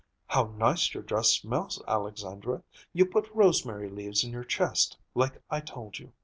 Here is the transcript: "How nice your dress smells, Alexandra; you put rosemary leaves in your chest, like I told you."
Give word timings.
"How 0.25 0.45
nice 0.57 0.95
your 0.95 1.03
dress 1.03 1.29
smells, 1.29 1.79
Alexandra; 1.87 2.63
you 2.91 3.05
put 3.05 3.29
rosemary 3.35 3.87
leaves 3.87 4.23
in 4.23 4.31
your 4.31 4.43
chest, 4.43 4.97
like 5.13 5.39
I 5.51 5.59
told 5.59 5.99
you." 5.99 6.11